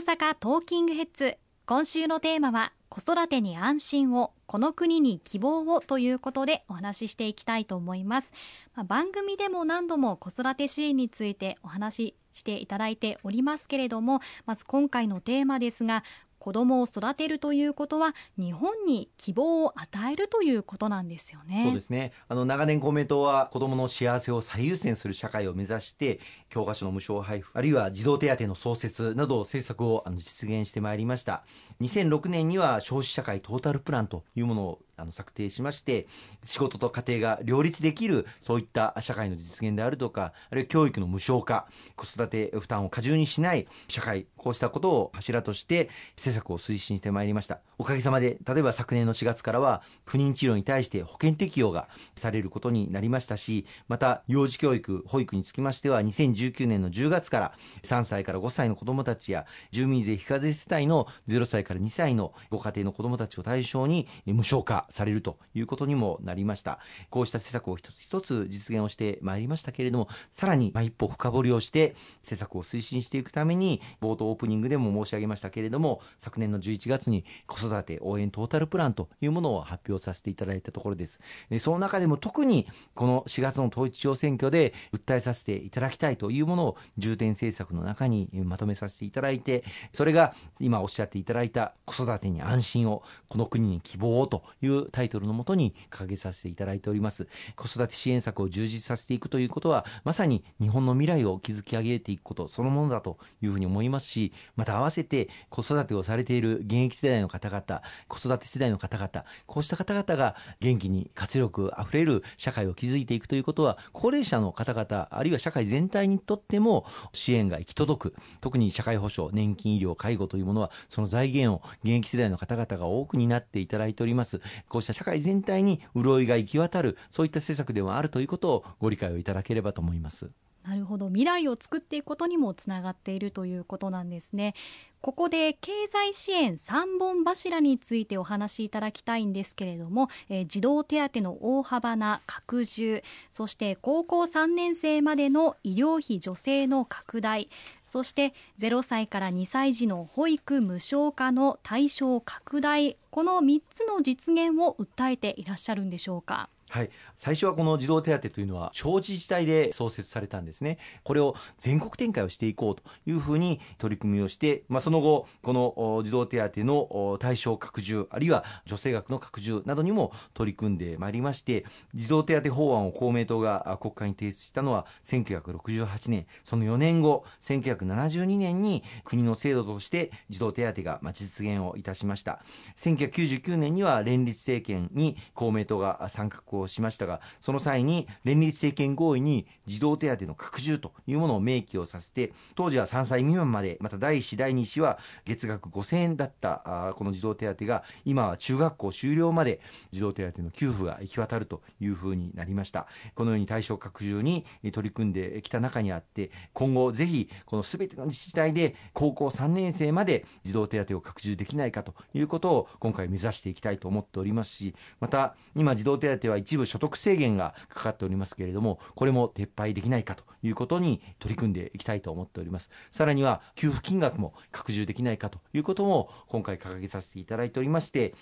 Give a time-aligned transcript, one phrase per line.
[0.00, 1.36] 阪トーキングヘッズ。
[1.66, 8.32] 今週のテーマは子育てに安心をこの国に希望をということでお話ししていきたいと思います、
[8.74, 16.02] まあ、番組でも何度も子育て支援についてお話ししていただいておりますけれどもまず今回のテーマですが
[16.40, 21.64] 子供を育てるということは日本に希望を与えるということなんですよね。
[21.66, 22.12] そうですね。
[22.28, 26.18] あの長年公明党は子供の幸せを最優先する社会を目指して
[26.48, 31.44] 教科書の無償配布あるいは児童手当の創設など政策をあの実現してまいりました。
[31.82, 36.06] 2006年には消費社会トータルプランというものをあの策定しまして
[36.44, 47.60] 仕事と家庭が両立できるそういった社会の実現であるとかあるいは教育の無償化子育て負担を過重にしない社会こうしたことを柱として施策を推進してまいりました。
[47.80, 66.78] おかげさまで例えば昨年の4月からは不妊治療に対して保険適用がされることになりましたしまた幼児教育保育につきましては2019年の10月から3歳から5歳の子どもたちや住民税非課税世帯の0歳から2歳のご家庭の子どもたちを対象に無償化されるということにもなりました。
[67.08, 81.20] こうした施策を一つ一つ実現をしてまいりましたけれどもさらに一歩深掘りをして施策を推進していくために冒頭オープニングでも申し上げましたけれども昨年の11月に子育て応援トータルプランというものを発表させていただいたところです。
[81.58, 97.28] その中でも特にこの4月の統一地方選挙で訴えさせていただきたいというものを重点政策の中にまとめさせていただいてそれが今おっしゃっていただいた子育てに安心をこの国に希望をというタイトルのもとに掲げさせていただいております。
[97.56, 118.14] 子育て支援策を充実させていくということはまさに日本の未来を築き上げていくことそのものだというふうに思いますしまた合わせて子育てをされている現役世代の方々子育て世代の方々こうした方々が元気に活力あふれる社会を築いていくということは高齢者の方々あるいは社会全体にとっても支援が行き届く。
[118.40, 124.40] 特に社会保障年金医療介護というものはその財源を現役世代の方々が多くになっていただいております。
[124.68, 130.30] こうした社会全体に潤いが行き渡るそういった施策ではあるということをご理解をいただければと思います。
[130.64, 134.54] なるほど未来を作っていくことにもつながっているということなんですね
[135.00, 147.48] ここで経済支援3本柱についてお話しいただきたいんですけれども、えー、児童手当の大幅な拡充そして高校3年生までの医療費助成の拡大
[147.86, 156.50] そして0歳から2歳児の保育無償化の対象拡大この3つの実現を訴えていらっしゃるんでしょうか？
[156.70, 160.78] はい、最初はこの児童手当というのは小自治体で創設されたんですね。
[161.02, 176.26] これを全国展開をしていこうというふうに取り組みをして、まあ、その後この児童手当の対象拡充あるいは助成額の拡充などにも取り組んでまいりまして児童手当法案を公明党が国会に提出したのは1968年。
[176.44, 182.44] その4年後1972年に国の制度として児童手当が実現をいたしました。
[182.76, 199.60] 1999年には連立政権に公明党が参画をしましたがその際に連立政権合意に児童手当の拡充というものを明記をさせて当時は3歳未満までまた第1子第2子は月額5000円だったあこの児童手当が今は中学校終了まで
[199.90, 202.86] 児童手当の給付が行き渡るというふうになりました。
[203.14, 228.14] このように対象拡充に取り組んできた中にあって今後ぜひこの全ての自治体で高校3年生まで児童手当を拡充できないかということを今回目指していきたいと思っておりますしまた今児童手当は一部所得制限がかかっておりますけれどもこれも撤廃できないかということに取り組んでいきたいと思っておりますさらには給付金額も拡充できないかということも今回掲げさせていただいておりまして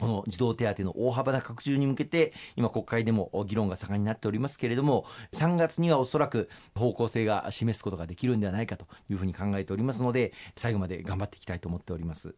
[0.00, 12.34] この児童手当の大幅な拡充に向けて今国会でも議論が盛んになっておりますけれども3月にはおそらく方向性が示すことができるんではないかというふうに考えておりますので最後まで頑張っていきたいと思っております。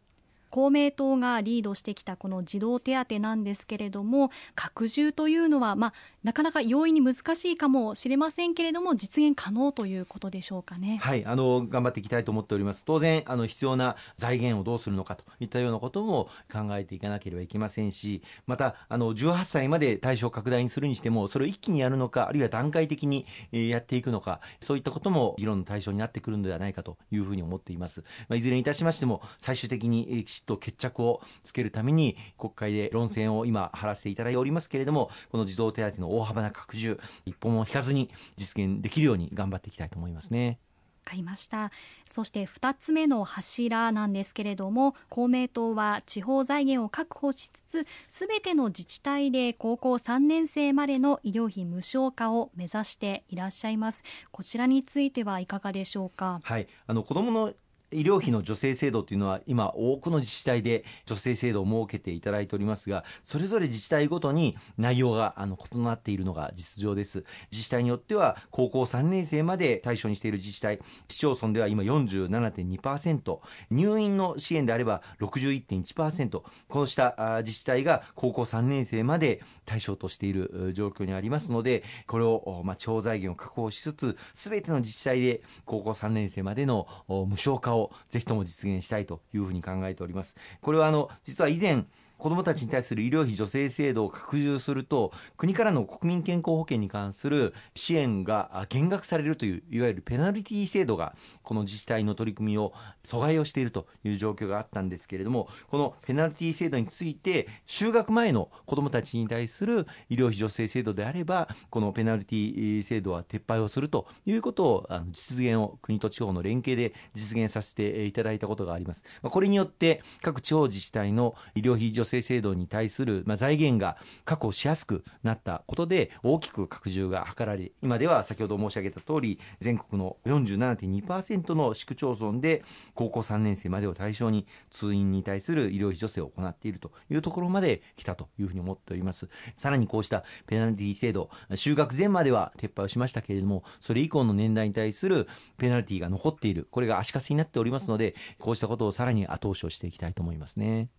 [0.55, 5.93] 公明党がリードしてきたこの児童手当なんですけれども拡充というのは、まあ、
[6.25, 10.97] なかなか容易に難しいかもしれませんけれども実現可能ということでしょうかね。
[10.99, 28.03] はいあの頑張っていきたいと思っております当然あの必要な財源をどうするのかといったようなことも考えていかなければいけませんしまたあの18歳まで対象拡大にするにしてもそれを一気にやるのかあるいは段階的にやっていくのかそういったことも議論の対象になってくるのではないかというふうに思っています。
[28.29, 40.59] まあ、いずれにいたしましても最終的にきちっと決着をつけるために国会で論戦を今張らせていただいておりますけれどもこの児童手当の大幅な拡充一歩も引かずに実現できるように頑張っていきたいと思いますね。
[41.03, 41.69] かりました。
[42.09, 54.01] そして2つ目の柱なんですけれども公明党は地方財源を確保しつつすべての自治体で高校3年生までの医療費無償化を目指していらっしゃいます。
[54.31, 56.39] こちらについてはいかがでしょうか？
[56.43, 56.67] はい。
[56.87, 57.53] あの子どもの
[57.95, 67.23] 医療費の助成制度というのは今多くの自治体で助成制度を設けていただいておりますがそれぞれ自治体ごとに内容があの異なっているのが実情です。
[67.51, 73.39] 自治体によっては高校3年生まで対象にしている自治体市町村では今47.2%
[73.71, 90.35] 入院の支援であれば61.1%こうした自治体が高校3年生まで対象としている状況にありますのでこれを、まあ、地方財源を確保しつつ全ての自治体で高校3年生までの無償化をぜひとも実現したいというふうに考えております。
[90.61, 91.85] これはあの実は以前
[92.17, 102.73] 子どもたちに対する医療費助成制度を拡充すると国からの国民健康保険に関する支援が減額されるといういわゆるペナルティ制度がこの自治体の取り組みを
[103.03, 119.03] 阻害をしているという状況があったんですけれどもこのペナルティ制度について就学前の子どもたちに対する医療費助成制度であればこのペナルティ制度は撤廃をするということを実現を国と地方の連携で実現させていただいたことがあります。
[119.21, 132.63] これによって各地方自治体の医療費助成制度に対する、まあ、財源が確保しやすくなったことで大きく拡充が図られ今では先ほど申し上げた通り全国の47.2%の市区町村で
[132.93, 150.89] 高校3年生までを対象に通院に対する医療費助成を行っているというところまで来たというふうに思っておりますさらにこうしたペナルティ制度就学前までは撤廃をしましたけれどもそれ以降の年代に対するペナルティが残っているこれが足かせになっておりますのでこうしたことをさらに後押しをしていきたいと思いますね。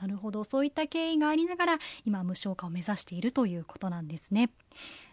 [0.00, 0.44] なるほど。
[0.44, 4.50] そういった経緯がありながら今無償化を目指しているということなんですね。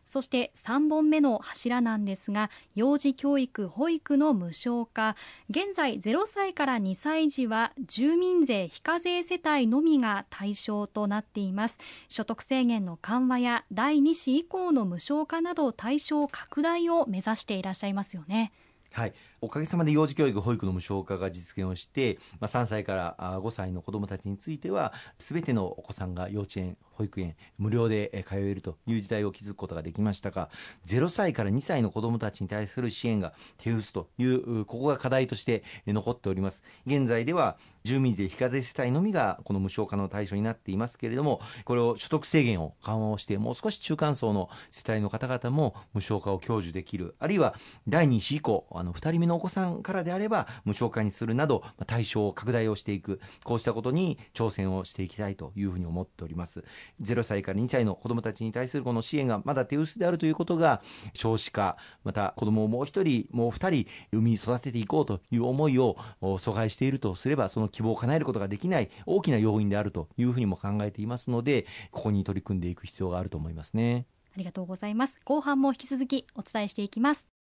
[0.06, 5.16] そして3本目の柱なんですが幼児教育保育の無償化。
[5.50, 11.78] 現在0歳から2歳児は住民税非課税世帯のみが対象となっています。
[12.08, 18.52] 所得制限の緩和や第2子以降の無償化など対象拡大を目指していらっしゃいますよね。
[18.94, 30.50] はい、おかげさまで幼児教育、保育の無償化が実現をして、まあ、3歳から5歳の子どもたちについては、全てのお子さんが幼稚園、保育園、無料で通えるという時代を築くことができましたが、
[30.86, 36.64] 0歳から2歳の子どもたちに対する支援が手薄という、ここが課題として残っております。
[36.86, 47.56] 現在では、住民税非課税世帯のみがこの無償化の対象になっていますけれども、これを所得制限を緩和をして、もう少し中間層の世帯の方々も無償化を享受できる、あるいは
[47.88, 56.64] 第2子以降、あの2人目のお子さんからであれば無償化にするなど、対象を拡大をしていく、こうしたことに挑戦をしていきたいというふうに思っております。
[57.02, 60.82] 0歳から2歳の子どもたちに対するこの支援がまだ手薄であるということが、
[61.14, 74.06] 少子化、また子どもをもう1人、もう2人産み育てていこうという思いを阻害しているとすれば、その希望を叶えることができない大きな要因であるというふうにも考えていますのでここに取り組んでいく必要があると思いますね。
[74.34, 75.20] ありがとうございます。
[75.26, 77.41] 後半も引き続きお伝えしていきます。